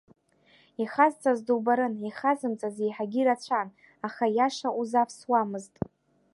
[0.83, 3.67] Ихазҵаз дубарын, ихазымҵаз еиҳагьы ирацәан,
[4.07, 5.73] аха аиаша узавсуамызт.